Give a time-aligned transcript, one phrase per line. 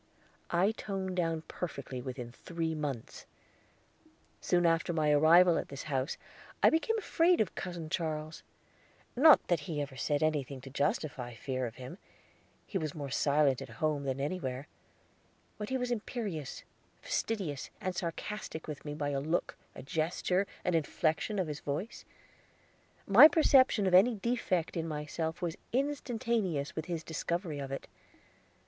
[0.49, 3.27] I toned down perfectly within three months.
[4.39, 6.17] Soon after my arrival at his house
[6.63, 8.41] I became afraid of Cousin Charles.
[9.15, 11.99] Not that he ever said anything to justify fear of him
[12.65, 14.67] he was more silent at home than elsewhere;
[15.59, 16.63] but he was imperious,
[17.03, 22.05] fastidious, and sarcastic with me by a look, a gesture, an inflection of his voice.
[23.05, 27.87] My perception of any defect in myself was instantaneous with his discovery of it.